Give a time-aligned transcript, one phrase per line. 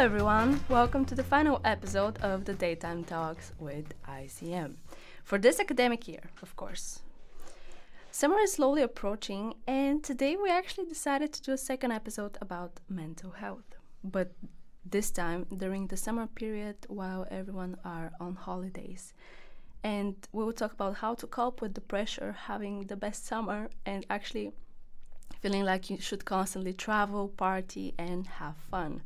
[0.00, 0.58] everyone.
[0.70, 4.76] Welcome to the final episode of the Daytime Talks with ICM.
[5.24, 7.00] For this academic year, of course.
[8.10, 12.80] Summer is slowly approaching, and today we actually decided to do a second episode about
[12.88, 13.76] mental health.
[14.02, 14.32] But
[14.86, 19.12] this time during the summer period while everyone are on holidays.
[19.84, 23.68] And we will talk about how to cope with the pressure having the best summer
[23.84, 24.52] and actually
[25.42, 29.02] feeling like you should constantly travel, party, and have fun.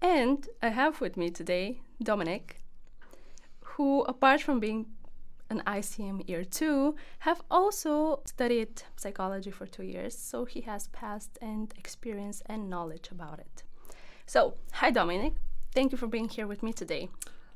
[0.00, 2.62] And I have with me today Dominik,
[3.60, 4.86] who, apart from being
[5.50, 11.38] an ICM year two, have also studied psychology for two years, so he has past
[11.42, 13.64] and experience and knowledge about it.
[14.26, 15.34] So, hi Dominik,
[15.74, 17.08] thank you for being here with me today.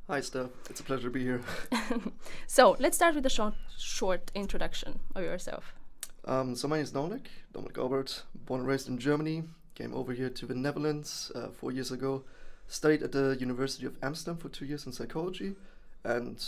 [0.07, 1.41] Hi Steph, it's a pleasure to be here.
[2.47, 5.73] so, let's start with a short, short introduction of yourself.
[6.25, 9.43] Um, so my name is Dominik, Dominik Albert, born and raised in Germany,
[9.75, 12.23] came over here to the Netherlands uh, four years ago,
[12.67, 15.55] studied at the University of Amsterdam for two years in psychology,
[16.03, 16.43] and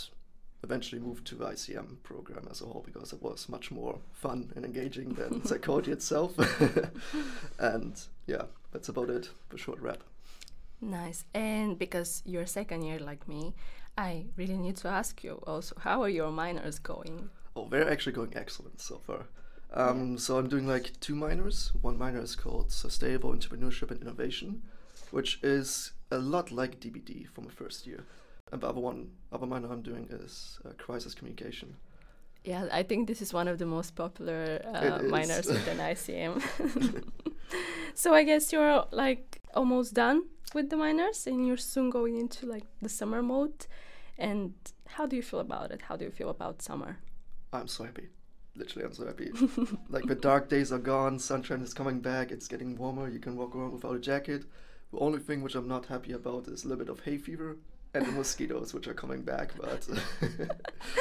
[0.62, 4.52] eventually moved to the ICM program as a whole because it was much more fun
[4.56, 6.36] and engaging than psychology itself.
[7.58, 10.02] and yeah, that's about it for short wrap.
[10.80, 11.24] Nice.
[11.34, 13.54] And because you're second year like me,
[13.96, 17.30] I really need to ask you also, how are your minors going?
[17.54, 19.26] Oh, they're actually going excellent so far.
[19.72, 20.16] Um, yeah.
[20.18, 21.72] So I'm doing like two minors.
[21.80, 24.62] One minor is called Sustainable Entrepreneurship and Innovation,
[25.10, 28.04] which is a lot like DBD from the first year.
[28.52, 31.76] And the other one, other minor I'm doing is uh, Crisis Communication.
[32.44, 36.40] Yeah, I think this is one of the most popular uh, minors within ICM.
[37.94, 42.46] so I guess you're like almost done with the minors, and you're soon going into
[42.46, 43.66] like the summer mode.
[44.16, 44.54] And
[44.86, 45.82] how do you feel about it?
[45.82, 46.98] How do you feel about summer?
[47.52, 48.10] I'm so happy
[48.56, 49.30] literally I'm so happy.
[49.88, 53.36] like the dark days are gone, sunshine is coming back, it's getting warmer, you can
[53.36, 54.44] walk around without a jacket.
[54.92, 57.56] The only thing which I'm not happy about is a little bit of hay fever
[57.94, 59.88] and the mosquitoes which are coming back, but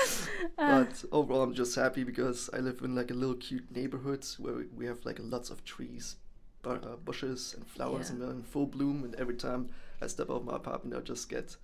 [0.58, 4.66] but overall I'm just happy because I live in like a little cute neighborhood where
[4.76, 6.16] we have like lots of trees,
[6.66, 8.14] uh, bushes and flowers yeah.
[8.14, 9.70] and they're in full bloom and every time
[10.02, 11.58] I step out of my apartment I just get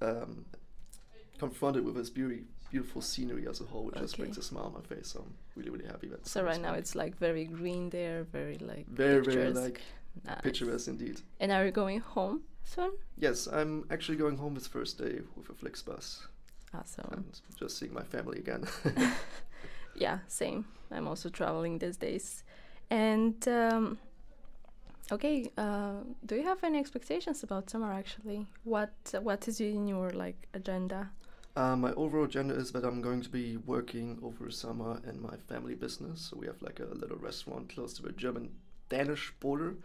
[0.00, 0.44] um,
[1.38, 4.04] confronted with this beauty beautiful scenery as a whole, which okay.
[4.04, 5.08] just brings a smile on my face.
[5.12, 6.26] So I'm really, really happy that.
[6.26, 9.80] So right now it's like very green there, very like very, very like
[10.26, 10.42] nice.
[10.46, 11.16] picturesque indeed.
[11.40, 12.92] And are you going home soon?
[13.26, 16.06] Yes, I'm actually going home this first day with a Flixbus.
[16.78, 17.08] Awesome.
[17.12, 18.62] And just seeing my family again.
[20.04, 20.64] yeah, same.
[20.90, 22.26] I'm also traveling these days,
[22.90, 23.38] and.
[23.62, 23.98] Um,
[25.16, 27.92] okay, uh, do you have any expectations about summer?
[27.92, 28.94] Actually, what
[29.28, 31.00] what is in your like agenda?
[31.56, 35.36] Uh, my overall agenda is that I'm going to be working over summer in my
[35.48, 36.28] family business.
[36.28, 38.50] So we have like a little restaurant close to the German
[38.88, 39.76] Danish border,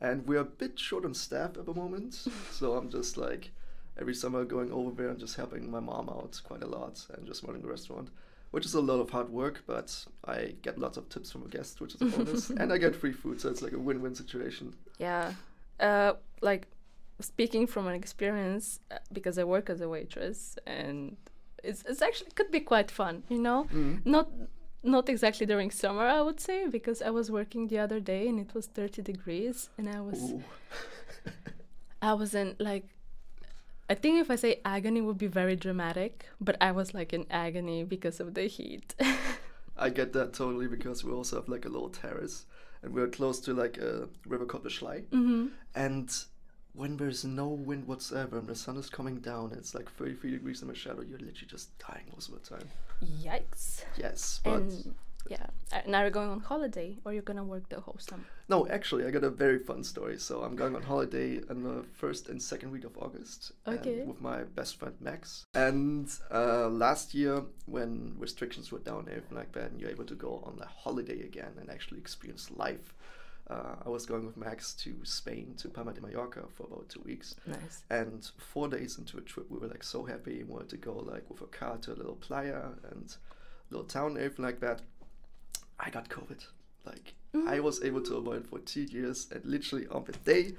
[0.00, 2.14] and we're a bit short on staff at the moment.
[2.50, 3.52] so I'm just like
[3.98, 7.26] every summer going over there and just helping my mom out quite a lot and
[7.26, 8.10] just running the restaurant,
[8.50, 11.48] which is a lot of hard work, but I get lots of tips from a
[11.48, 14.14] guest, which is a bonus, and I get free food, so it's like a win-win
[14.14, 14.74] situation.
[14.98, 15.32] Yeah,
[15.80, 16.66] uh, like
[17.20, 21.16] speaking from an experience uh, because I work as a waitress and
[21.62, 23.66] it's it's actually could be quite fun, you know.
[23.72, 24.04] Mm.
[24.04, 24.30] Not
[24.82, 28.38] not exactly during summer, I would say, because I was working the other day and
[28.38, 30.34] it was 30 degrees and I was
[32.02, 32.84] I was in like
[33.88, 37.26] I think if I say agony would be very dramatic, but I was like in
[37.30, 38.94] agony because of the heat.
[39.76, 42.46] I get that totally because we also have like a little terrace
[42.82, 45.04] and we're close to like a river called the Schlei.
[45.06, 45.46] Mm-hmm.
[45.74, 46.24] And
[46.74, 50.62] when there's no wind whatsoever and the sun is coming down, it's like 33 degrees
[50.62, 52.68] in the shadow, you're literally just dying most of the time.
[53.22, 53.84] Yikes.
[53.96, 54.54] Yes, but.
[54.54, 54.94] And
[55.28, 55.46] yeah.
[55.72, 58.24] Uh, now you're going on holiday or you're going to work the whole summer?
[58.48, 60.18] No, actually, I got a very fun story.
[60.18, 63.52] So I'm going on holiday in the first and second week of August.
[63.66, 64.02] Okay.
[64.02, 65.46] With my best friend Max.
[65.54, 70.04] And uh, last year, when restrictions were down and everything like that, and you're able
[70.04, 72.92] to go on a holiday again and actually experience life
[73.50, 77.02] uh, I was going with Max to Spain to Palma de Mallorca for about two
[77.04, 77.34] weeks.
[77.46, 77.82] Nice.
[77.90, 80.94] And four days into a trip, we were like so happy and wanted to go
[80.94, 83.14] like with a car to a little playa and
[83.70, 84.80] little town, everything like that.
[85.78, 86.44] I got COVID.
[86.86, 87.46] Like mm.
[87.48, 90.52] I was able to avoid for two years, and literally on the day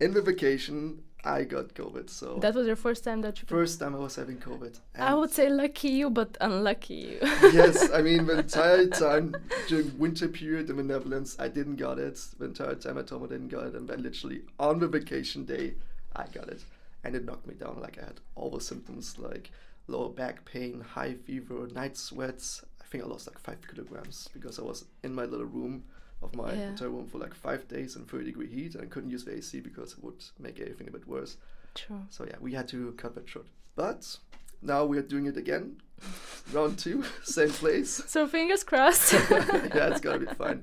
[0.00, 2.08] in the vacation, I got COVID.
[2.08, 3.46] So that was your first time that you.
[3.46, 4.78] First time I was having COVID.
[4.98, 7.18] I would say lucky you, but unlucky you.
[7.52, 9.34] yes, I mean the entire time
[9.68, 12.18] during winter period in the Netherlands, I didn't got it.
[12.38, 15.44] The entire time at home, I didn't got it, and then literally on the vacation
[15.44, 15.74] day,
[16.16, 16.64] I got it,
[17.04, 17.78] and it knocked me down.
[17.80, 19.50] Like I had all the symptoms, like
[19.88, 22.64] lower back pain, high fever, night sweats.
[22.80, 25.84] I think I lost like five kilograms because I was in my little room
[26.22, 26.70] of my Yeah.
[26.70, 29.34] hotel room for like five days in 30 degree heat, and I couldn't use the
[29.36, 31.36] AC because it would make everything a bit worse.
[31.74, 32.02] True.
[32.10, 33.46] So yeah, we had to cut that short.
[33.76, 34.18] But
[34.62, 35.80] now we are doing it again,
[36.52, 38.02] round two, same place.
[38.06, 39.12] So fingers crossed.
[39.30, 40.62] yeah, it's gonna be fine.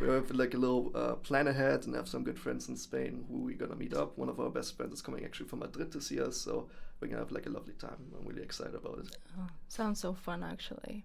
[0.00, 3.24] We have like a little uh, plan ahead and have some good friends in Spain
[3.28, 4.16] who we're gonna meet up.
[4.16, 6.68] One of our best friends is coming actually from Madrid to see us, so
[7.00, 7.98] we're gonna have like a lovely time.
[8.18, 9.16] I'm really excited about it.
[9.38, 11.04] Oh, sounds so fun, actually.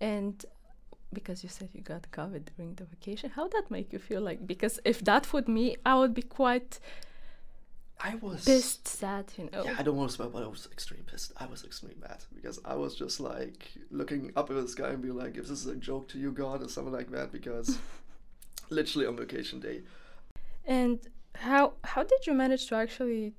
[0.00, 0.44] And
[1.12, 4.20] because you said you got COVID during the vacation, how that make you feel?
[4.20, 6.80] Like because if that would me, I would be quite
[8.00, 9.64] I was pissed, sad, you know.
[9.64, 11.32] Yeah, I don't want to swear, but I was extremely pissed.
[11.38, 15.00] I was extremely mad because I was just like looking up at the sky and
[15.02, 17.32] being like, "If this is a joke to you, God," or something like that.
[17.32, 17.78] Because
[18.70, 19.82] literally on vacation day,
[20.66, 20.98] And
[21.36, 23.34] how how did you manage to actually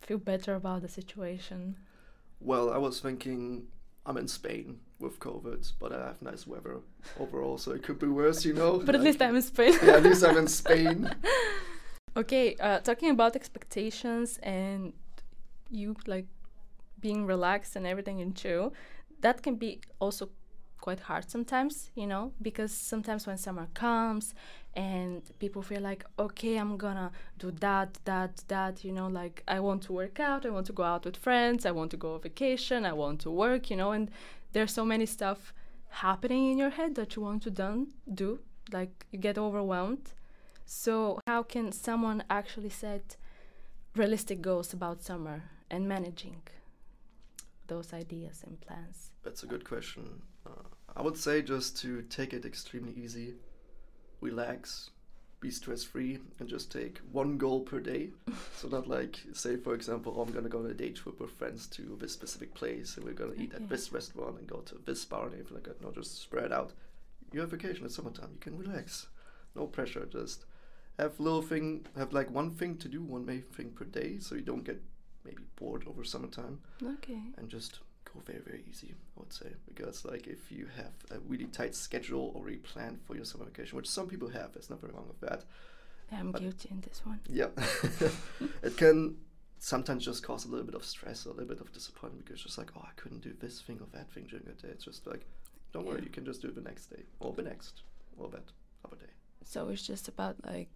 [0.00, 1.76] feel better about the situation?
[2.40, 3.68] well, I was thinking
[4.04, 6.76] I'm in Spain with COVID, but I have nice weather
[7.20, 8.78] overall, so it could be worse, you know.
[8.78, 9.74] But at Like- least I'm in Spain.
[9.82, 11.10] yeah, at least I'm in Spain.
[12.16, 14.94] Okay, uh, talking about expectations and
[15.70, 16.24] you like
[16.98, 18.72] being relaxed and everything in chill,
[19.20, 20.30] that can be also
[20.80, 24.34] quite hard sometimes, you know, because sometimes when summer comes
[24.74, 29.60] and people feel like, okay, I'm gonna do that, that, that, you know, like I
[29.60, 32.14] want to work out, I want to go out with friends, I want to go
[32.14, 34.10] on vacation, I want to work, you know, and
[34.52, 35.52] there's so many stuff
[35.88, 38.40] happening in your head that you want to done do,
[38.72, 40.12] like you get overwhelmed.
[40.64, 43.16] So, how can someone actually set
[43.94, 46.42] realistic goals about summer and managing
[47.68, 49.12] those ideas and plans?
[49.22, 50.22] That's a good question.
[50.96, 53.34] I would say just to take it extremely easy,
[54.20, 54.90] relax,
[55.40, 58.10] be stress free, and just take one goal per day.
[58.56, 61.30] so, not like, say, for example, oh, I'm gonna go on a day trip with
[61.32, 63.62] friends to this specific place and we're gonna eat Okay.
[63.62, 65.82] at this restaurant and go to this bar and anything like that.
[65.82, 66.72] No, just spread out.
[67.32, 69.08] You have vacation, it's summertime, you can relax.
[69.54, 70.44] No pressure, just
[70.98, 74.34] have little thing, have like one thing to do, one main thing per day, so
[74.34, 74.80] you don't get
[75.24, 77.20] maybe bored over summertime Okay.
[77.36, 77.80] and just
[78.16, 81.74] go very very easy i would say because like if you have a really tight
[81.74, 85.20] schedule already planned for your summer vacation which some people have there's nothing wrong with
[85.20, 85.44] that
[86.12, 87.18] I'm But- guilty in this one.
[87.28, 87.48] yeah.
[88.62, 89.16] It can
[89.58, 92.36] sometimes just cause a little bit of stress or a little bit of disappointment because
[92.36, 94.68] it's just like oh i couldn't do this thing or that thing during the day.
[94.68, 95.26] It's just like
[95.72, 97.82] don't worry you can just do it the next day or the next
[98.16, 98.44] or that
[98.84, 99.10] other day.
[99.44, 100.70] So it's just about like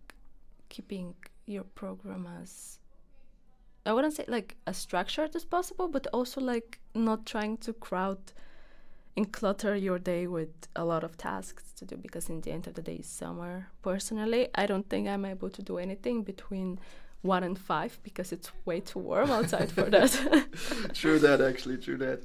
[0.69, 1.15] keeping
[1.47, 2.80] your program as
[3.87, 8.19] I wouldn't say like as structured as possible, but also like not trying to crowd
[9.17, 12.67] and clutter your day with a lot of tasks to do because in the end
[12.67, 13.69] of the day it's summer.
[13.83, 16.79] Personally, I don't think I'm able to do anything between
[17.23, 20.13] one and five because it's way too warm outside for that.
[20.95, 22.23] true that actually true that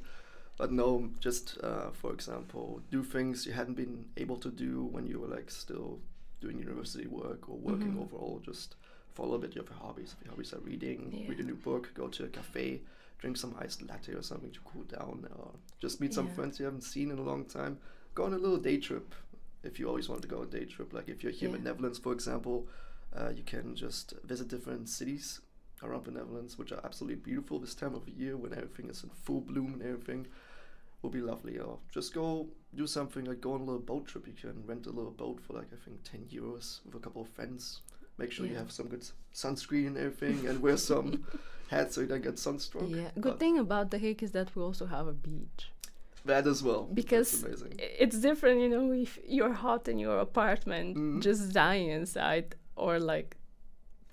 [0.58, 5.06] but no just uh, for example do things you hadn't been able to do when
[5.06, 6.00] you were like still
[6.40, 8.04] doing university work or working Mhm.
[8.04, 8.76] overall just
[9.16, 11.90] follow a bit of your hobbies if your hobbies are reading read a new book
[11.96, 12.82] go to a cafe
[13.20, 15.52] drink some iced latte or something to cool down or
[15.82, 16.34] just meet some Yeah.
[16.34, 17.78] friends you haven't seen in a long time
[18.14, 19.16] go on a little day trip
[19.64, 21.56] if you always want to go on a day trip like if you're here in
[21.56, 21.60] Yeah.
[21.62, 22.68] the netherlands for example
[23.18, 25.40] uh, you can just visit different cities
[25.84, 29.10] around the Netherlands, which are absolutely beautiful this time of year when everything is in
[29.10, 30.26] full bloom and everything
[31.02, 31.58] will be lovely.
[31.60, 34.26] Or just go do something like go on a little boat trip.
[34.28, 37.22] You can rent a little boat for like I think ten euros with a couple
[37.22, 37.82] of friends.
[38.18, 41.26] Make sure you have some good sunscreen and everything, and wear some
[41.70, 42.90] hats so you don't get sunstroke.
[42.90, 43.10] yeah.
[43.20, 45.72] Good But thing about the Hague is that we also have a beach.
[46.26, 46.84] That as well.
[47.02, 47.74] because That's amazing.
[47.80, 51.22] i- it's different you know if you're hot in your apartment Mhm.
[51.22, 52.48] just dying inside
[52.84, 53.30] or like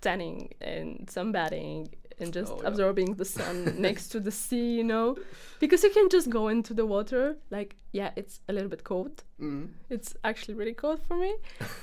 [0.01, 1.77] tanning and sunbathing
[2.19, 2.67] and just Oh, yeah.
[2.69, 5.15] absorbing the sun next to the sea you know
[5.59, 9.23] because you can just go into the water like yeah it's a little bit cold
[9.39, 9.67] Mm.
[9.89, 11.33] it's actually really cold for me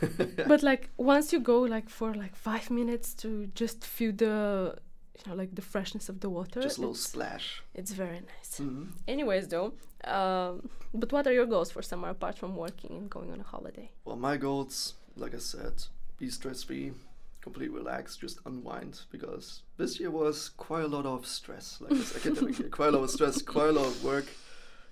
[0.48, 4.74] but like once you go like for like five minutes to just feel the
[5.16, 7.62] you know like the freshness of the water just a little splash.
[7.74, 8.88] it's very nice Mhm.
[9.08, 9.72] Anyways, though,
[10.04, 13.44] um, but what are your goals for summer apart from working and going on a
[13.44, 13.90] holiday?
[14.04, 15.74] Well, my goals, like I said,
[16.18, 16.92] be stress free,
[17.40, 22.14] completely relaxed, just unwind because this year was quite a lot of stress, like this
[22.16, 24.26] academic year, quite a lot of stress, quite a lot of work,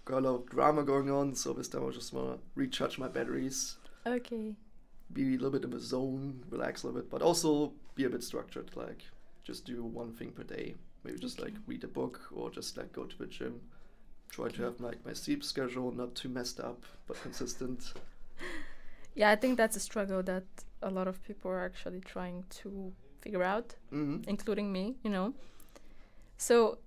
[0.05, 1.35] quite a lot of drama going on.
[1.35, 3.77] So this time I just want to recharge my batteries,
[4.07, 4.57] Okay.
[5.13, 8.11] be a little bit in the zone, relax a little bit, but also be a
[8.11, 9.05] bit structured, like
[9.45, 10.75] just do one thing per day.
[11.05, 13.61] Maybe just like read a book or just like go to the gym.
[14.31, 14.57] Try Okay.
[14.57, 17.93] to have like my sleep schedule not too messed up, but consistent.
[19.15, 20.45] Yeah, I think that's a struggle that
[20.83, 25.35] a lot of people are actually trying to figure out, hmm including me, you know.
[26.37, 26.79] So,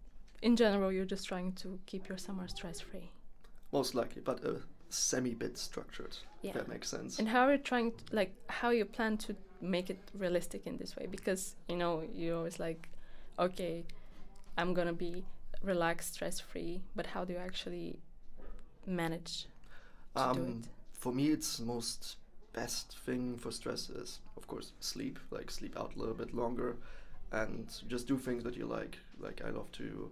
[0.42, 3.12] in general, you're just trying to keep your summer stress free.
[3.72, 4.22] most likely.
[4.22, 6.18] But a semi-bit structured.
[6.42, 6.52] Yeah.
[6.52, 7.20] If that makes sense.
[7.20, 10.78] And how are you trying to like how you plan to make it realistic in
[10.78, 11.08] this way?
[11.08, 12.90] Because you know you're always like,
[13.40, 13.86] okay,
[14.58, 15.24] I'm gonna be
[15.64, 18.00] relaxed, stress free, but how do you actually
[18.86, 19.48] manage
[20.16, 20.68] to do Um, it?
[20.94, 22.18] for me, it's most
[22.54, 25.20] best thing for stress is, of course, sleep.
[25.32, 26.76] Like sleep out a little bit longer,
[27.32, 28.98] and just do things that you like.
[29.20, 30.10] Like I love to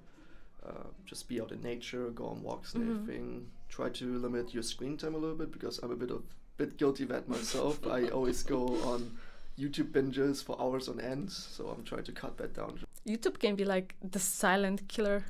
[0.65, 2.89] uh, just be out in nature, go on walks and Mhm.
[2.91, 3.51] everything.
[3.69, 6.24] Try to limit your screen time a little bit because I'm a bit of
[6.58, 7.86] bit guilty of that myself.
[7.88, 9.17] I always go on
[9.58, 12.79] YouTube binges for hours on end, so I'm trying to cut that down.
[13.08, 15.24] YouTube can be like the silent killer,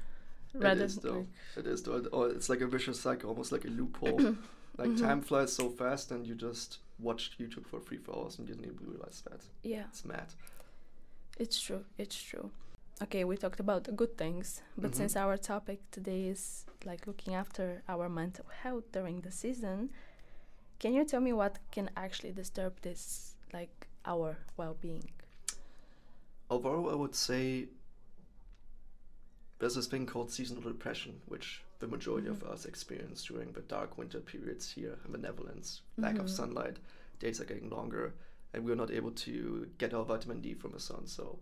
[0.56, 1.18] rather it is though.
[1.20, 2.04] like It is though.
[2.12, 4.20] Or it's like a vicious cycle, almost like a loophole.
[4.78, 5.00] like Mhm.
[5.00, 8.66] time flies so fast, and you just watched YouTube for three, four hours, and didn't
[8.66, 9.42] even realize that.
[9.64, 9.86] yeah.
[9.90, 10.28] It's mad.
[11.38, 11.86] It's true.
[11.98, 12.52] It's true.
[13.02, 14.96] Okay, we talked about the good things, but Mhm.
[14.96, 19.90] since our topic today is like looking after our mental health during the season,
[20.80, 25.12] can you tell me what can actually disturb this, like our well-being?
[26.50, 27.70] Overall, I would say
[29.60, 32.52] there's this thing called seasonal depression, which the majority of Mhm.
[32.52, 35.82] us experience during the dark winter periods here in the Netherlands.
[35.98, 36.30] Lack of Mhm.
[36.30, 36.80] sunlight,
[37.20, 38.14] days are getting longer,
[38.54, 41.08] and we're not able to get our vitamin D from the sun.
[41.08, 41.40] So,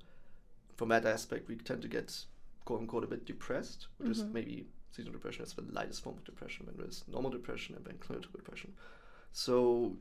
[0.76, 2.26] from that aspect, we tend to get
[2.66, 4.32] quote unquote a bit depressed, which is Mhm.
[4.34, 6.66] maybe seasonal depression is the lightest form of depression.
[6.66, 8.76] Then there's normal depression and then clinical depression.
[9.32, 9.98] So,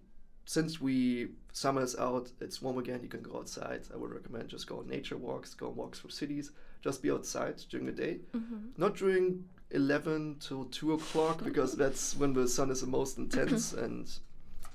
[0.47, 3.03] since we summer is out, it's warm again.
[3.03, 3.89] You can go outside.
[3.93, 6.51] I would recommend just go on nature walks, go on walks through cities.
[6.83, 8.71] Just be outside during the day, Mm-hmm.
[8.77, 13.73] not during eleven till two o'clock because that's when the sun is the most intense
[13.73, 14.11] and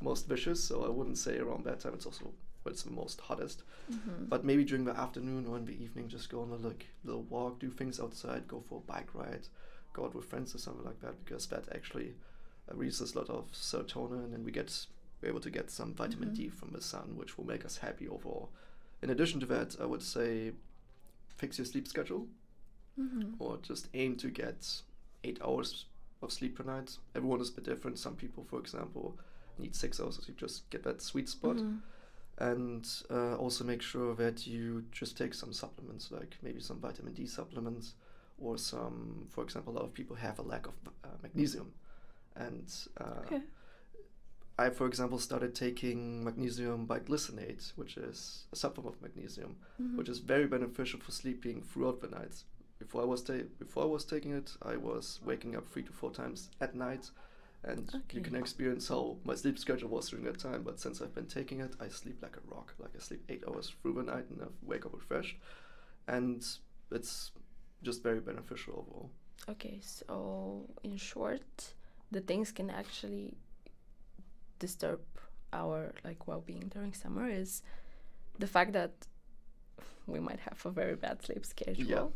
[0.01, 0.63] most vicious.
[0.63, 1.93] So I wouldn't say around that time.
[1.93, 2.31] It's also
[2.63, 3.63] when it's the most hottest.
[3.91, 4.25] Mm-hmm.
[4.25, 7.23] But maybe during the afternoon or in the evening, just go on a like little
[7.23, 9.47] walk, do things outside, go for a bike ride,
[9.93, 12.13] go out with friends or something like that, because that actually
[12.69, 14.85] uh, releases a lot of serotonin, and we get
[15.21, 16.35] we're able to get some vitamin Mhm.
[16.35, 18.49] D from the sun, which will make us happy overall.
[19.03, 20.53] In addition to that, I would say
[21.37, 22.27] fix your sleep schedule,
[22.99, 23.33] mm-hmm.
[23.39, 24.67] or just aim to get
[25.23, 25.85] eight hours
[26.21, 26.97] of sleep per night.
[27.15, 27.97] Everyone is a bit different.
[27.99, 29.17] Some people, for example,
[29.57, 31.77] need six hours to sleep, just get that sweet spot Mm-hmm.
[32.37, 37.13] and uh, also make sure that you just take some supplements like maybe some vitamin
[37.13, 37.93] d supplements
[38.39, 41.71] or some for example a lot of people have a lack of uh, magnesium
[42.35, 43.41] and uh, Okay.
[44.57, 49.97] i for example started taking magnesium bisglycinate which is a supplement of magnesium Mm-hmm.
[49.97, 52.43] which is very beneficial for sleeping throughout the night
[52.81, 55.93] before i was ta- before i was taking it i was waking up three to
[55.93, 57.09] four times at night
[57.63, 60.63] and you can experience how my sleep schedule was during that time.
[60.63, 62.73] But since I've been taking it, I sleep like a rock.
[62.79, 65.37] Like I sleep eight hours through the night and I wake up refreshed,
[66.07, 66.43] and
[66.91, 67.31] it's
[67.83, 69.11] just very beneficial overall.
[69.49, 71.73] Okay, so in short,
[72.11, 73.35] the things can actually
[74.59, 75.01] disturb
[75.53, 77.61] our like well-being during summer is
[78.39, 78.93] the fact that
[80.07, 82.13] we might have a very bad sleep schedule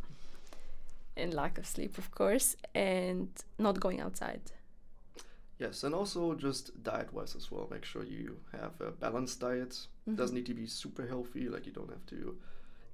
[1.17, 4.41] and lack of sleep, of course, and not going outside.
[5.59, 7.67] Yes, and also just diet-wise as well.
[7.71, 9.87] Make sure you have a balanced diet.
[10.15, 10.39] Doesn't Mhm.
[10.39, 11.47] need to be super healthy.
[11.47, 12.37] Like you don't have to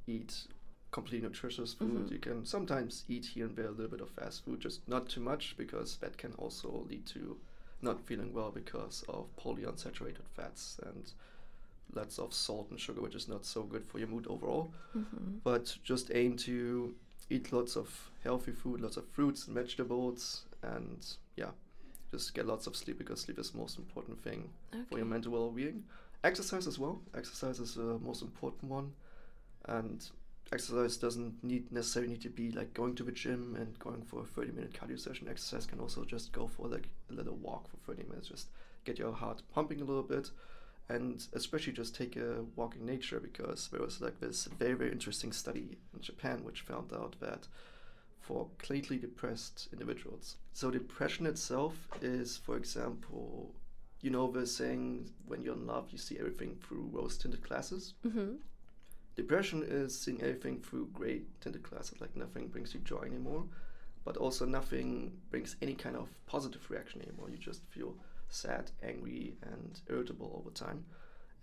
[0.06, 0.48] eat
[0.92, 2.06] completely nutritious food.
[2.08, 2.12] Mhm.
[2.12, 5.10] You can sometimes eat here and there a little bit of fast food, just not
[5.10, 7.40] too much because that can also lead to
[7.82, 11.14] not feeling well because of polyunsaturated fats and
[11.94, 14.72] lots of salt and sugar, which is not so good for your mood overall.
[14.96, 15.40] Mm-hmm.
[15.44, 16.94] But just aim to
[17.30, 21.52] eat lots of healthy food, lots of fruits and vegetables, and yeah,
[22.12, 24.50] just get lots of sleep because sleep is the most important thing
[24.90, 25.84] for your mental well-being.
[26.24, 27.02] Exercise as well.
[27.16, 28.92] Exercise is the most important one,
[29.66, 30.06] and
[30.54, 34.20] exercise doesn't need necessarily need to be like going to the gym and going for
[34.20, 35.28] a 30-minute cardio session.
[35.30, 38.48] Exercise can also just go for like a little walk for 30 minutes, just
[38.84, 40.30] get your heart pumping a little bit,
[40.90, 44.92] and especially just take a walk in nature because there was like this very very
[44.92, 47.48] interesting study in Japan which found out that
[48.32, 50.38] for clinically depressed individuals.
[50.54, 53.54] So depression itself is, for example,
[54.00, 57.94] you know the saying when you're in love you see everything through rose tinted glasses.
[58.06, 58.36] Mm-hmm.
[59.16, 63.44] Depression is seeing everything through gray tinted glasses, like nothing brings you joy anymore,
[64.06, 67.30] but also nothing brings any kind of positive reaction anymore.
[67.30, 67.96] You just feel
[68.30, 70.86] sad, angry, and irritable all the time.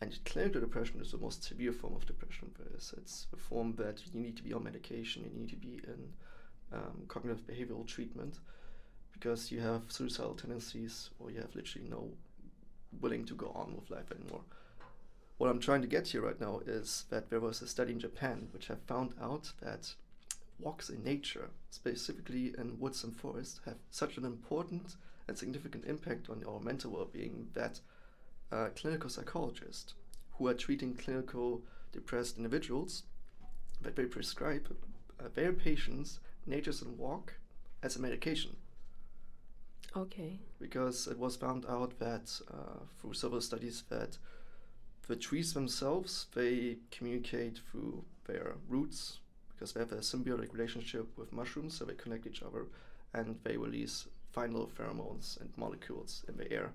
[0.01, 2.51] And clinical depression is the most severe form of depression.
[2.57, 5.81] Because it's a form that you need to be on medication, you need to be
[5.87, 6.13] in
[6.73, 8.39] um, cognitive behavioral treatment,
[9.13, 12.11] because you have suicidal tendencies or you have literally no
[13.01, 14.43] willing to go on with life anymore.
[15.39, 18.01] What I'm trying to get here right now is that there was a study in
[18.01, 19.95] Japan which have found out that
[20.59, 24.97] walks in nature, specifically in woods and forests, have such an important
[25.29, 27.81] and significant impact on our mental well-being that
[28.51, 29.95] uh, clinical psychologists
[30.33, 33.05] who are treating clinical depressed individuals
[33.81, 34.75] that they prescribe
[35.21, 36.19] uh, their patients
[36.49, 37.35] natures and walk
[37.83, 38.57] as a medication
[39.97, 40.39] Okay.
[40.61, 44.19] because it was found out that uh, through several studies that
[45.07, 51.33] the trees themselves they communicate through their roots because they have a symbiotic relationship with
[51.33, 52.67] mushrooms so they connect each other
[53.15, 56.71] and they release final pheromones and molecules in the air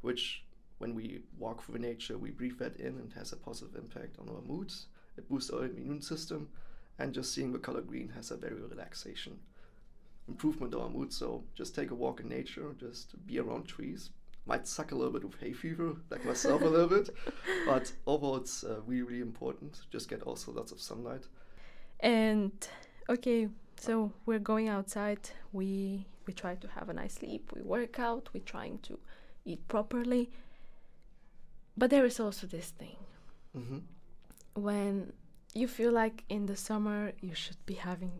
[0.00, 0.42] which
[0.78, 4.28] when we walk through nature we breathe that in and has a positive impact on
[4.28, 6.48] our moods it boosts our immune system
[6.98, 9.38] and just seeing the color green has a very relaxation
[10.28, 11.12] improvement of our mood.
[11.12, 14.10] So just take a walk in nature, just be around trees.
[14.46, 17.10] Might suck a little bit of hay fever, like myself a little bit,
[17.66, 19.80] but overall it's uh, really, really important.
[19.90, 21.26] Just get also lots of sunlight.
[22.00, 22.52] And
[23.08, 25.30] okay, so we're going outside.
[25.52, 27.52] We we try to have a nice sleep.
[27.54, 28.28] We work out.
[28.32, 28.98] We're trying to
[29.44, 30.30] eat properly.
[31.76, 32.96] But there is also this thing
[33.54, 33.78] hmm
[34.54, 35.12] when
[35.56, 38.12] you feel like in the summer you should be having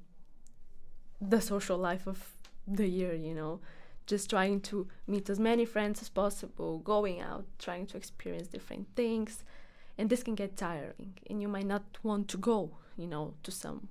[1.20, 2.32] the social life of
[2.66, 3.60] the year, you know,
[4.06, 8.86] just trying to meet as many friends as possible, going out, trying to experience different
[8.96, 9.44] things.
[9.98, 13.50] And this can get tiring, and you might not want to go, you know, to
[13.50, 13.88] some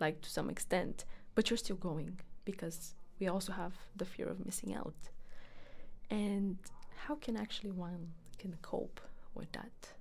[0.00, 4.44] like to some extent, but you're still going because we also have the fear of
[4.44, 4.94] missing out.
[6.10, 6.58] And
[7.06, 9.00] how can actually one can cope
[9.34, 9.92] with that?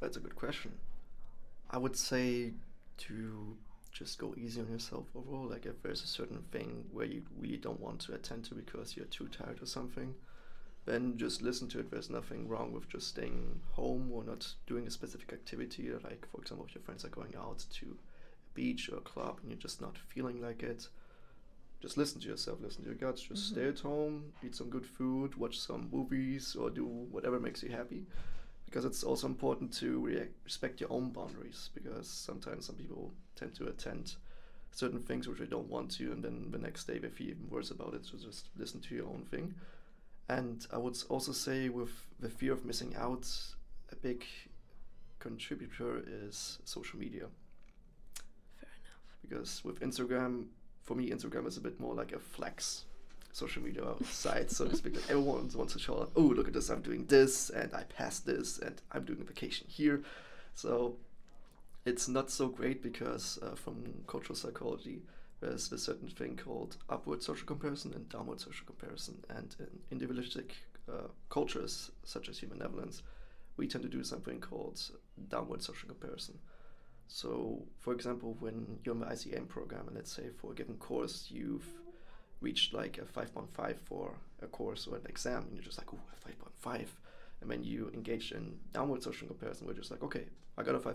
[0.00, 0.72] That's a good question.
[1.70, 2.54] I would say
[2.98, 3.56] to
[3.92, 5.48] just go easy on yourself overall.
[5.48, 8.96] Like if there's a certain thing where you really don't want to attend to because
[8.96, 10.14] you're too tired or something,
[10.86, 11.90] then just listen to it.
[11.90, 15.90] There's nothing wrong with just staying home or not doing a specific activity.
[15.92, 19.38] Like for example, if your friends are going out to a beach or a club
[19.42, 20.88] and you're just not feeling like it,
[21.80, 23.22] just listen to yourself, listen to your guts.
[23.22, 23.52] Just Mhm.
[23.52, 27.68] stay at home, eat some good food, watch some movies, or do whatever makes you
[27.68, 28.06] happy
[28.68, 33.66] because it's also important to respect your own boundaries because sometimes some people tend to
[33.66, 34.14] attend
[34.72, 37.48] certain things which they don't want to and then the next day they feel even
[37.48, 39.54] worse about it so just listen to your own thing.
[40.28, 43.26] And i would also say with the fear of missing out
[43.90, 44.26] a big
[45.18, 47.24] contributor is social media.
[48.60, 49.16] Fair enough.
[49.22, 50.48] because with instagram
[50.82, 52.84] for me instagram is a bit more like a flex
[53.32, 56.70] social media sites, so to speak like everyone wants to show oh look at this
[56.70, 60.02] i'm doing this and i passed this and i'm doing a vacation here.
[60.54, 60.96] So
[61.84, 65.02] it's not so great because uh, from cultural psychology
[65.40, 69.18] there's a certain thing called upward social comparison and downward social comparison.
[69.30, 70.56] And in individualistic
[70.88, 73.02] uh, cultures such as human benevolence
[73.56, 74.80] we tend to do something called
[75.28, 76.38] downward social comparison.
[77.06, 80.76] So for example when you're in the icm program and let's say for a given
[80.76, 81.66] course you've
[82.40, 85.98] reached like a 5.5 for a course or an exam and you're just like oh
[86.14, 86.86] a 5.5
[87.40, 90.24] and then you engage in downward social comparison we're just like okay
[90.56, 90.94] i got a 5.5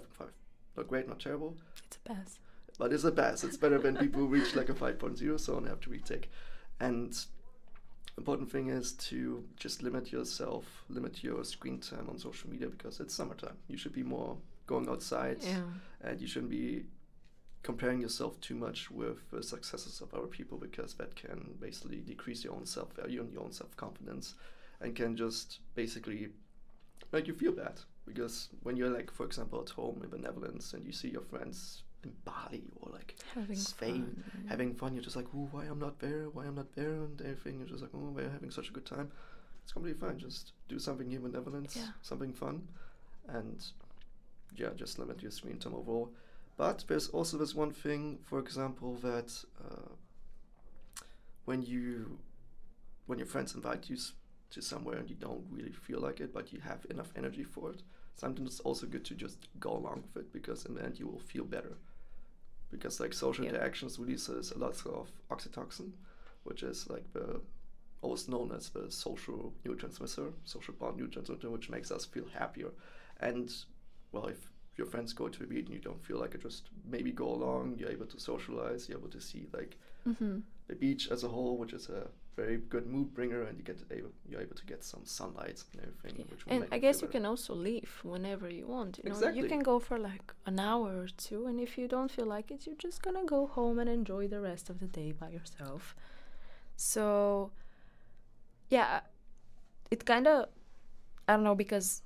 [0.77, 1.55] not great not terrible.
[1.85, 2.39] It's a pass.
[2.79, 3.43] but it's a pass.
[3.43, 6.31] It's better when people reach like a 5.0 so and have to retake.
[6.79, 7.15] And
[8.17, 12.99] important thing is to just limit yourself limit your screen time on social media because
[12.99, 13.57] it's summertime.
[13.67, 15.61] You should be more going outside Yeah.
[16.01, 16.85] and you shouldn't be
[17.63, 22.43] comparing yourself too much with the successes of other people because that can basically decrease
[22.43, 24.35] your own self-value and your own self-confidence
[24.81, 26.27] and can just basically
[27.13, 27.79] make you feel bad.
[28.05, 31.21] Because when you're like for example at home in the Netherlands and you see your
[31.21, 34.45] friends in Bali or like Having Spain, fun.
[34.49, 36.29] having fun you're just like oh why I'm not there?
[36.33, 36.91] Why I'm not there?
[37.05, 37.59] and everything.
[37.59, 39.09] You're just like oh we're having such a good time.
[39.63, 40.19] It's completely fine.
[40.19, 41.87] Just do something here in the Netherlands Yeah.
[42.01, 42.67] something fun
[43.29, 43.63] and
[44.57, 46.11] yeah just limit your screen time overall
[46.57, 49.89] but there's also this one thing, for example, that uh,
[51.45, 52.19] when you
[53.05, 53.97] when your friends invite you
[54.51, 57.71] to somewhere and you don't really feel like it, but you have enough energy for
[57.71, 57.81] it,
[58.15, 61.07] sometimes it's also good to just go along with it because in the end you
[61.07, 61.75] will feel better.
[62.71, 65.91] Because like social interactions releases a lot of oxytocin,
[66.43, 67.41] which is like the
[68.01, 72.69] always known as the social neurotransmitter, social bond neurotransmitter, which makes us feel happier.
[73.19, 73.51] And
[74.11, 76.69] well, if your friends go to a beach and you don't feel like it, just
[76.89, 77.75] maybe go along.
[77.77, 78.87] You're able to socialize.
[78.89, 80.39] You're able to see like Mm-hmm.
[80.67, 83.77] the beach as a whole, which is a very good mood bringer, and you get
[83.89, 86.25] able, you're able to get some sunlight and everything.
[86.29, 87.19] Which And I guess you better.
[87.19, 88.97] can also leave whenever you want.
[88.97, 89.41] You know, Exactly.
[89.43, 92.51] you can go for like an hour or two, and if you don't feel like
[92.51, 95.95] it, you're just gonna go home and enjoy the rest of the day by yourself.
[96.75, 97.51] So,
[98.69, 99.01] yeah,
[99.91, 100.47] it kind of,
[101.29, 102.01] I don't know, because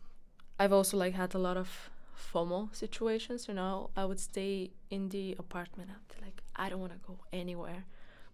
[0.60, 1.90] I've also like had a lot of
[2.34, 3.48] FOMO situations.
[3.48, 5.90] You know, I would stay in the apartment.
[5.92, 7.86] I'd be like, I don't want to go anywhere,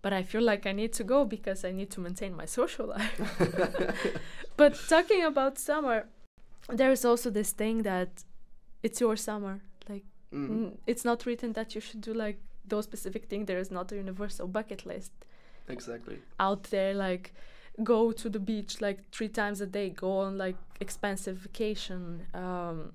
[0.02, 2.88] but I feel like I need to go because I need to maintain my social
[2.88, 3.20] life.
[4.58, 6.06] but talking about summer,
[6.70, 8.24] there's also this thing that
[8.82, 9.62] it's your summer.
[9.90, 10.50] Like Mm.
[10.50, 13.46] n- it's not written that you should do like those specific thing.
[13.46, 15.12] There is not a universal bucket list
[15.68, 16.18] Exactly.
[16.40, 17.34] out there like
[17.84, 22.92] go to the beach like three times a day go on like expensive vacation um,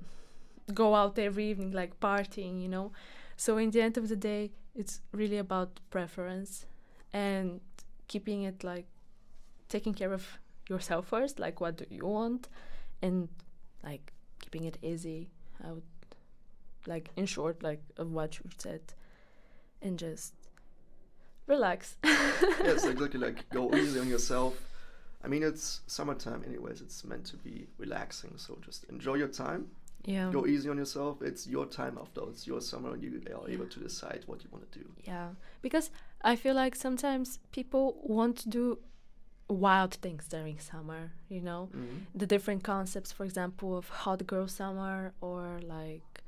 [0.74, 2.92] go out every evening like partying you know
[3.36, 6.66] so in the end of the day it's really about preference
[7.12, 7.60] and
[8.06, 8.86] keeping it like
[9.68, 12.48] taking care of yourself first like what do you want
[13.02, 13.28] and
[13.82, 15.28] like keeping it easy
[15.64, 15.82] i would
[16.86, 18.80] like in short like of what you said
[19.82, 20.34] and just
[21.46, 21.96] relax
[22.64, 23.18] yes, exactly.
[23.20, 24.60] Like go easy on yourself.
[25.24, 26.80] I mean, it's summertime, anyways.
[26.80, 28.34] It's meant to be relaxing.
[28.36, 29.66] So just enjoy your time.
[30.04, 31.22] Yeah Go easy on yourself.
[31.22, 32.20] It's your time after.
[32.20, 32.28] all.
[32.30, 34.86] It's your summer, and you are able to decide what you want to do.
[35.04, 35.28] Yeah,
[35.62, 35.90] because
[36.22, 38.78] I feel like sometimes people want to do
[39.48, 41.68] wild things during summer, you know?
[41.74, 42.00] Mhm.
[42.14, 46.22] The different concepts, for example, of hot girl summer or like.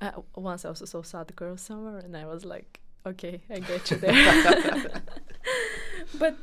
[0.00, 3.90] Uh, once I also saw sad girl summer and I was like, okay, I get
[3.90, 4.12] you there.
[6.18, 6.36] but,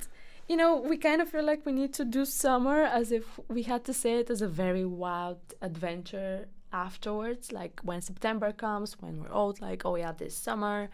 [0.47, 3.63] you know, we kind of feel like we need to do summer as if we
[3.63, 7.51] had to say it as a very wild adventure afterwards.
[7.51, 10.89] Like when September comes, when we're old, like, oh yeah, this summer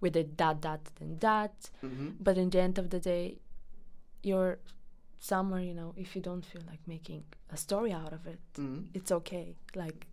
[0.00, 1.70] we did that, that, and that.
[1.82, 2.16] Mhm.
[2.20, 3.38] But in the end of the day,
[4.22, 4.58] your
[5.18, 8.88] summer, you know, if you don't feel like making a story out of it, Mhm.
[8.94, 9.54] it's okay.
[9.74, 10.06] Like,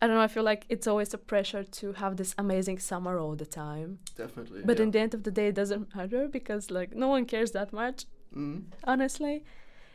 [0.00, 3.18] I don't know, I feel like it's always a pressure to have this amazing summer
[3.18, 3.98] all the time.
[4.16, 4.60] Definitely.
[4.64, 4.82] But yeah.
[4.84, 7.72] in the end of the day, it doesn't matter because, like, no one cares that
[7.72, 8.04] much,
[8.34, 8.64] Mhm.
[8.84, 9.42] honestly.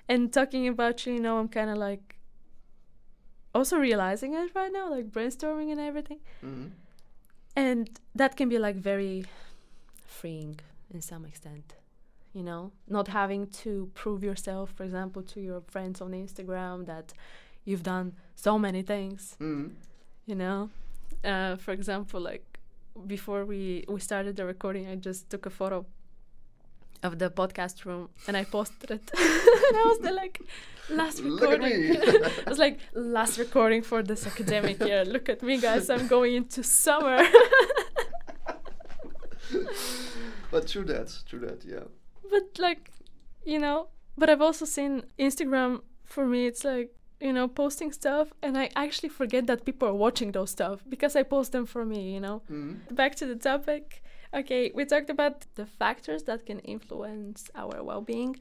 [0.10, 2.16] And talking about you, you know, I'm kind of like
[3.54, 6.20] also realizing it right now, like brainstorming and everything.
[6.42, 6.72] Mhm.
[7.56, 9.26] And that can be like very
[10.06, 10.60] freeing
[10.94, 11.76] in some extent,
[12.34, 17.14] you know, not having to prove yourself, for example, to your friends on Instagram that
[17.66, 19.72] you've done so many things, Mhm.
[20.32, 20.70] You know.
[21.32, 22.46] Uh, for example, like
[23.16, 23.62] before we
[23.94, 25.86] we started the recording, I just took a photo
[27.04, 29.06] of the podcast room and I posted it.
[29.68, 30.36] and I was the like
[30.90, 31.72] last recording.
[32.44, 35.04] it was like last recording for this academic year.
[35.16, 35.90] Look at me, guys!
[35.90, 37.18] I'm going into summer.
[40.52, 41.10] But true that.
[41.30, 41.60] True that.
[41.66, 41.86] Yeah.
[42.30, 42.84] but like
[43.54, 43.78] you know
[44.20, 44.92] but i've also seen
[45.28, 45.82] instagram
[46.14, 46.90] for me it's like
[47.22, 51.16] you know posting stuff and i actually forget that people are watching those stuff because
[51.16, 52.96] i post them for me you know Mhm.
[52.96, 54.02] back to the topic
[54.34, 58.36] okay we talked about the factors that can influence our well-being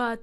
[0.00, 0.20] but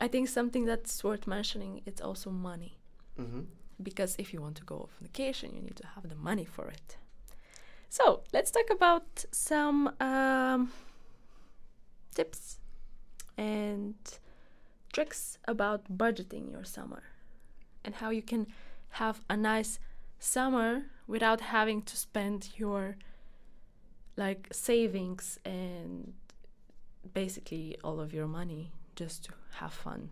[0.00, 2.72] i think something that's worth mentioning it's also money
[3.18, 3.46] Mhm.
[3.82, 6.66] because if you want to go on vacation you need to have the money for
[6.68, 6.96] it
[7.88, 10.72] so let's talk about some um,
[12.14, 12.58] tips
[13.36, 13.96] and
[14.92, 17.02] tricks about budgeting your summer
[17.84, 18.46] and how you can
[18.90, 19.78] have a nice
[20.18, 22.96] summer without having to spend your
[24.16, 26.12] like savings and
[27.14, 30.10] basically all of your money just to have fun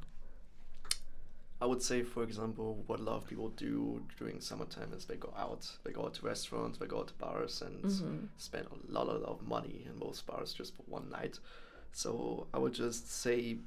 [1.61, 5.17] I would say, for example, what a lot of people do during summertime is they
[5.17, 8.29] go out, they go out to restaurants, they go out to bars, and Mhm.
[8.37, 11.41] spend a lot, a lot of money in most bars just for one night.
[11.91, 13.59] So I would just say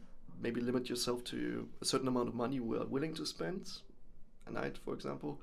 [0.42, 3.70] maybe limit yourself to a certain amount of money you are willing to spend
[4.48, 5.40] a night, for example.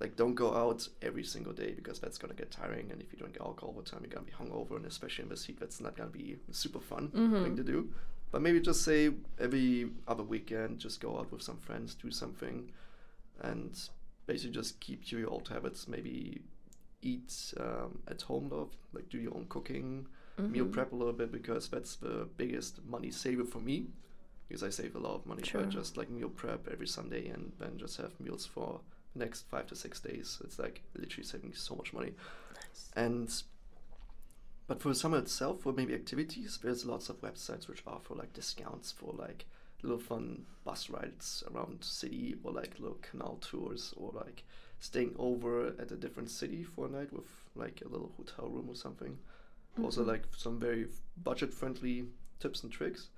[0.00, 2.90] Like, don't go out every single day because that's gonna get tiring.
[2.92, 5.28] And if you drink alcohol all the time, you're gonna be hungover, and especially in
[5.28, 7.42] this heat, that's not gonna be a super fun Mhm.
[7.42, 7.92] thing to do.
[8.30, 12.70] But maybe just say every other weekend, just go out with some friends, do something,
[13.40, 13.88] and
[14.26, 15.88] basically just keep to your old habits.
[15.88, 16.42] Maybe
[17.02, 20.06] eat um, at home, love, like do your own cooking,
[20.38, 20.72] meal Mhm.
[20.72, 23.88] prep a little bit because that's the biggest money saver for me.
[24.48, 25.62] Because I save a lot of money Sure.
[25.64, 28.80] by just like meal prep every Sunday and then just have meals for
[29.12, 30.40] the next five to six days.
[30.42, 32.14] It's like literally saving so much money.
[32.54, 32.90] Nice.
[32.96, 33.42] And
[34.66, 38.32] but for the summer itself, for maybe activities, there's lots of websites which offer like
[38.34, 39.46] discounts for like
[39.82, 44.44] little fun bus rides around city or like little canal tours or like
[44.80, 48.68] staying over at a different city for a night with like a little hotel room
[48.68, 49.18] or something.
[49.84, 50.06] Also Mhm.
[50.06, 52.08] like some very budget friendly
[52.40, 53.10] tips and tricks.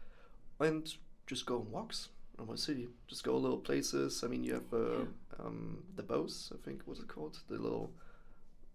[0.59, 0.95] And
[1.27, 2.89] just go on walks around my city.
[3.07, 4.23] Just go little places.
[4.25, 5.05] I mean you have uh,
[5.39, 7.39] um, the Bose, I think what's it called?
[7.49, 7.91] The little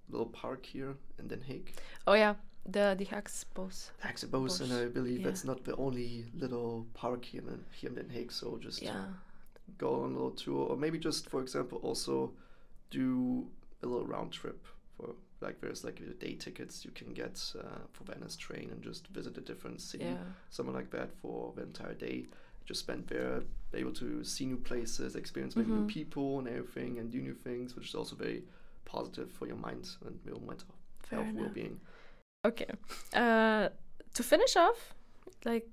[0.10, 1.74] little park here in Den Haag.
[2.08, 3.92] Oh yeah, the the Expos.
[4.04, 5.28] Haagse Bos, and I believe yeah.
[5.28, 8.32] that's not the only little park here in, here in Den Haag.
[8.32, 9.14] So just Yeah.
[9.78, 12.34] go on a little tour, or maybe just, for example, also
[12.92, 13.48] do
[13.82, 14.64] a little round trip
[14.96, 18.80] for Like there's like uh, day tickets you can get uh, for Venice train and
[18.90, 20.24] just visit a different city, Yeah.
[20.50, 22.26] something like that for the entire day.
[22.70, 23.44] Just spend there,
[23.82, 27.76] able to see new places, experience maybe new people and everything, and do new things,
[27.76, 28.42] which is also very
[28.86, 31.80] positive for your mind and your mental Fair health well-being.
[32.44, 32.72] Okay.
[33.14, 33.70] Uh,
[34.16, 34.96] to finish off,
[35.46, 35.68] like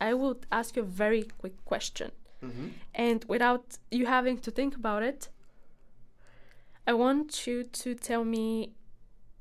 [0.00, 2.10] I would ask you a very quick question,
[2.44, 2.68] Mm-hmm.
[2.94, 5.30] and without you having to think about it,
[6.86, 8.72] I want you to tell me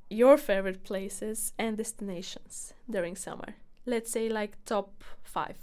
[0.10, 3.56] your favorite places and destinations during summer.
[3.86, 5.58] Let's say like top five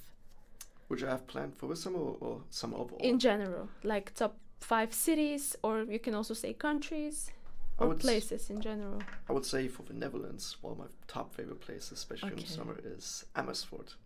[0.89, 3.01] Which I have planned for this summer or, or summer overall.
[3.01, 7.31] in general, like top five cities, or you can also say countries
[7.79, 9.03] or places in general.
[9.29, 12.43] I would say for the Netherlands, one of my top favorite places, especially in Okay.
[12.45, 13.97] the summer, is Amersfoort.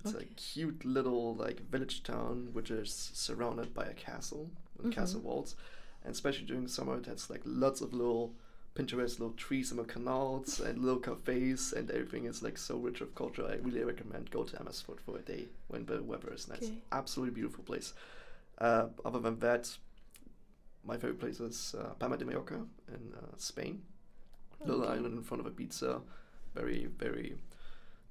[0.00, 0.24] It's Okay.
[0.24, 4.50] a cute little like village town which is surrounded by a castle
[4.82, 5.24] and castle Mhm.
[5.24, 5.56] walls,
[6.04, 8.34] and especially during summer, it has like lots of little
[8.74, 13.00] Pinterest little trees in the canals and little cafes, and everything is like so rich
[13.02, 13.44] of culture.
[13.46, 16.62] I really recommend go to Amersfoort for a day when the weather is nice.
[16.62, 16.78] Okay.
[16.90, 17.92] Absolutely beautiful place.
[18.58, 19.76] Uh, other than that,
[20.84, 23.82] my favorite place is uh, Palma de Mallorca in uh, Spain
[24.64, 26.00] little island in front of Ibiza.
[26.54, 27.36] Very, very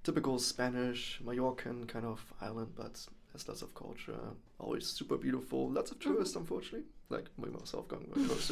[0.03, 4.19] typical Spanish, Mallorcan kind of island, but has lots of culture.
[4.59, 5.69] Always super beautiful.
[5.69, 6.13] Lots of Mm-hmm.
[6.13, 6.87] tourists, unfortunately.
[7.11, 8.51] Like myself going close.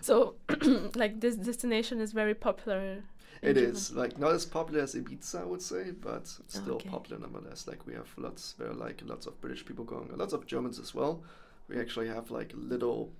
[0.00, 0.34] So,
[0.94, 3.02] like this destination is very popular.
[3.42, 6.88] It is like not as popular as Ibiza, I would say, but still Okay.
[6.88, 7.66] popular nonetheless.
[7.66, 10.78] Like we have lots, there are like lots of British people going, lots of Germans
[10.78, 11.22] as well.
[11.68, 13.12] We actually have like little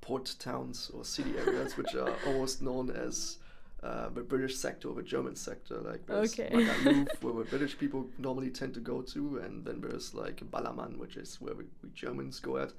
[0.00, 3.36] port towns or city areas which are almost known as
[3.82, 5.76] uh, the British sector or the German sector.
[5.80, 6.48] Like there's Okay.
[6.50, 10.96] Magaluf, where the British people normally tend to go to, and then there's like Ballermann,
[10.96, 12.72] which is where we, we Germans go at.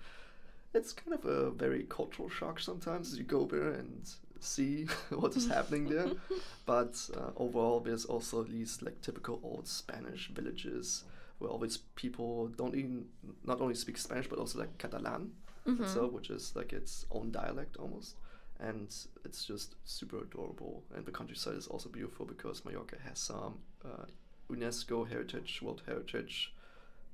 [0.74, 4.08] It's kind of a very cultural shock sometimes as you go there and
[4.40, 6.12] see what is happening there.
[6.66, 11.04] But uh, overall, there's also these like typical old Spanish villages
[11.40, 13.06] where all these people don't even
[13.44, 15.32] not only speak Spanish but also like Catalan
[15.66, 15.82] Mhm.
[15.82, 18.16] itself, which is like its own dialect almost.
[18.60, 18.88] And
[19.26, 20.84] it's just super adorable.
[20.96, 24.06] And the countryside is also beautiful because Mallorca has some uh,
[24.50, 26.54] UNESCO heritage, World Heritage,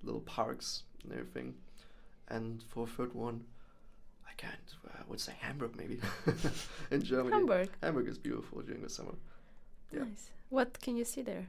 [0.03, 1.55] little parks and everything.
[2.27, 3.43] And for a third one,
[4.27, 4.55] I can't.
[4.87, 5.99] uh, I would say Hamburg maybe
[6.91, 7.35] in Germany.
[7.35, 7.69] Hamburg.
[7.81, 9.15] Hamburg is beautiful during the summer.
[9.91, 10.03] Yeah.
[10.03, 10.31] Nice.
[10.49, 11.47] What can you see there?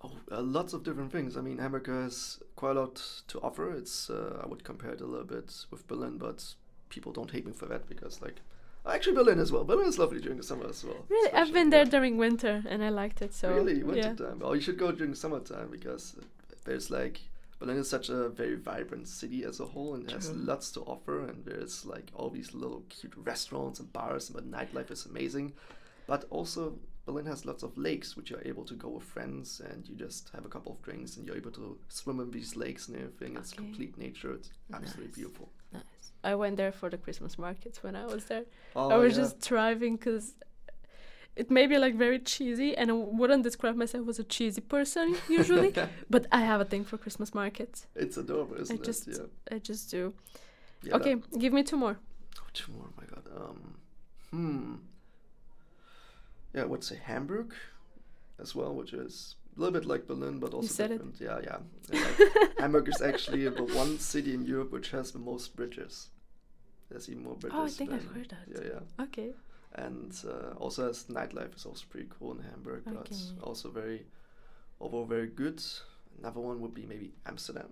[0.00, 1.36] Oh, uh, lots of different things.
[1.36, 3.72] I mean, Hamburg has quite a lot to offer.
[3.72, 6.54] It's uh, I would compare it a little bit with Berlin, but
[6.88, 8.40] people don't hate me for that because like
[8.86, 9.64] actually Berlin as well.
[9.64, 11.04] Berlin is lovely during the summer as well.
[11.08, 11.70] Really, I've especially, been yeah.
[11.70, 13.34] there during winter and I liked it.
[13.34, 13.84] So really yeah.
[13.84, 14.40] wintertime.
[14.42, 16.16] Oh, you should go during summertime because
[16.64, 17.20] there's like
[17.58, 20.38] Berlin is such a very vibrant city as a whole and has True.
[20.38, 21.24] lots to offer.
[21.26, 25.54] And there's like all these little cute restaurants and bars, and the nightlife is amazing.
[26.06, 29.88] But also Berlin has lots of lakes which you're able to go with friends and
[29.88, 32.88] you just have a couple of drinks and you're able to swim in these lakes
[32.88, 33.36] and everything.
[33.36, 34.32] It's complete nature.
[34.34, 35.14] It's absolutely Nice.
[35.16, 35.48] beautiful.
[35.72, 35.82] Nice.
[36.22, 38.44] I went there for the Christmas markets when I was there.
[38.76, 39.22] Oh, I was yeah.
[39.24, 40.34] just driving because
[41.38, 45.16] it may be like very cheesy, and I wouldn't describe myself as a cheesy person
[45.28, 45.72] usually,
[46.10, 47.86] but I have a thing for Christmas markets.
[47.94, 49.18] it's adorable, isn't just- it?
[49.18, 49.56] Yeah.
[49.56, 50.02] I just do.
[50.82, 51.96] yeah that- okay, give me two more.
[52.40, 52.88] Oh, two more.
[52.90, 53.24] Oh my god.
[53.40, 53.60] Um,
[54.30, 54.74] hmm.
[56.54, 57.54] Yeah, I would say Hamburg,
[58.40, 60.94] as well, which is a little bit like Berlin, but also said it.
[60.94, 61.20] different.
[61.20, 61.58] Yeah, yeah.
[61.90, 66.08] Like, Hamburg is actually the one city in Europe which has the most bridges.
[66.88, 67.58] There's even more bridges.
[67.58, 68.46] Oh, I think I've heard that.
[68.54, 69.04] Yeah, yeah.
[69.04, 69.30] Okay.
[69.74, 73.10] And uh, also, as nightlife is also pretty cool in Hamburg, but
[73.42, 74.06] also very,
[74.80, 75.62] overall very good.
[76.18, 77.68] Another one would be maybe Amsterdam.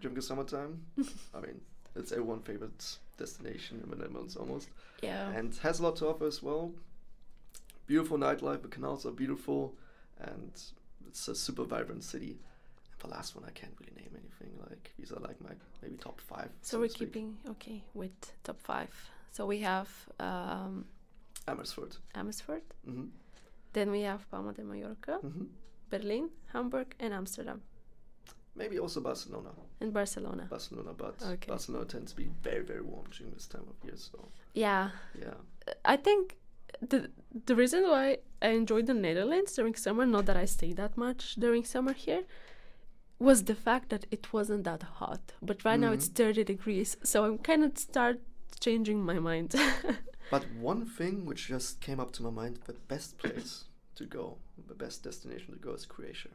[0.00, 0.82] During the summertime,
[1.34, 1.60] I mean,
[1.96, 4.68] it's everyone's favorite destination in the Netherlands almost
[5.02, 5.30] Yeah.
[5.30, 6.72] and has a lot to offer as well.
[7.86, 9.74] Beautiful nightlife, the canals are beautiful,
[10.20, 10.50] and
[11.08, 12.38] it's a super vibrant city.
[12.92, 14.58] And the last one, I can't really name anything.
[14.68, 15.50] Like these are like my
[15.82, 16.50] maybe top five.
[16.62, 18.12] so to we're keeping okay with
[18.44, 18.90] top five.
[19.32, 20.84] So we have um,
[21.48, 21.98] Amersfoort.
[22.14, 23.04] Amersfoort, hmm
[23.72, 25.44] then we have Palma de Mallorca, hmm
[25.90, 27.60] Berlin, Hamburg, and Amsterdam,
[28.54, 29.50] Maybe also Barcelona.
[29.80, 30.46] and Barcelona.
[30.50, 31.48] Barcelona, but Okay.
[31.48, 33.96] Barcelona tends to be very very warm during this time of year.
[33.96, 35.34] So Yeah, yeah,
[35.84, 36.36] I think
[36.90, 37.10] the
[37.46, 41.34] the reason why I enjoyed the Netherlands during summer, not that I stay that much
[41.34, 42.24] during summer here,
[43.18, 45.20] was the fact that it wasn't that hot.
[45.42, 46.14] But right now it's Mhm.
[46.14, 48.20] 30 degrees, so I'm kind of start
[48.60, 49.54] changing my mind.
[50.30, 53.64] But one thing which just came up to my mind: the best place
[53.96, 54.36] to go,
[54.68, 56.30] the best destination to go is Croatia.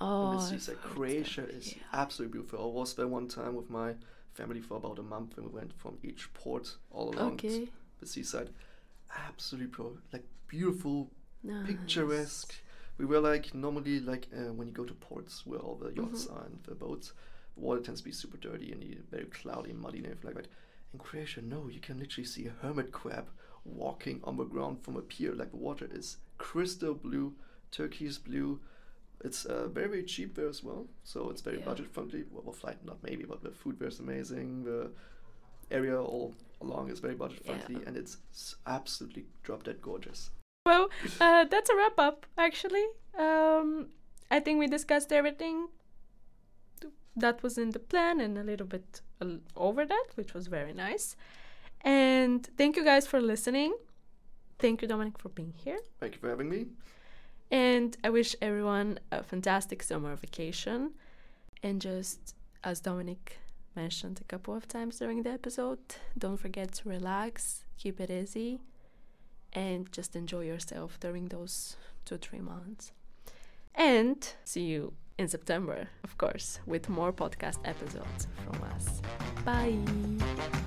[0.00, 0.76] oh, and the I've seaside.
[0.76, 0.92] heard.
[0.94, 1.82] Croatia is Yeah.
[1.92, 2.62] absolutely beautiful.
[2.62, 3.94] I was there one time with my
[4.32, 7.68] family for about a month, and we went from each port all along Okay.
[8.00, 8.50] the seaside.
[9.28, 9.98] absolutely pro.
[10.12, 11.10] Like beautiful,
[11.42, 11.66] Nice.
[11.66, 12.54] picturesque.
[12.96, 16.26] We were like normally like uh, when you go to ports where all the yachts
[16.26, 16.36] Mhm.
[16.36, 17.12] are and the boats,
[17.56, 20.44] the water tends to be super dirty and very cloudy, and muddy, and everything like
[20.44, 20.50] that.
[20.92, 23.28] In Croatia, no, you can literally see a hermit crab
[23.64, 25.32] walking on the ground from a pier.
[25.34, 27.34] Like the water is crystal blue,
[27.70, 28.60] turquoise blue.
[29.22, 31.66] It's uh, very very cheap there as well, so it's very Yeah.
[31.66, 32.24] budget friendly.
[32.30, 34.64] Well, well, flight not maybe, but the food there is amazing.
[34.64, 34.90] The
[35.70, 37.86] area all along is very budget friendly, Yeah.
[37.86, 40.30] and it's absolutely drop dead gorgeous.
[40.66, 40.88] Well,
[41.20, 42.84] uh, that's a wrap up, actually.
[43.16, 43.90] Um,
[44.30, 45.68] I think we discussed everything
[47.16, 49.00] that was in the plan and a little bit
[49.56, 51.16] over that, which was very nice.
[51.82, 53.74] And thank you guys for listening.
[54.58, 55.80] Thank you, Dominik, for being here.
[55.98, 56.66] Thank you for having me.
[57.50, 60.92] And I wish everyone a fantastic summer vacation.
[61.62, 63.38] And just as Dominik
[63.74, 65.78] mentioned a couple of times during the episode,
[66.16, 68.60] don't forget to relax, keep it easy,
[69.52, 72.92] and just enjoy yourself during those two, three months.
[73.74, 79.02] And see you in September, of course, with more podcast episodes from us.
[79.44, 80.66] Bye.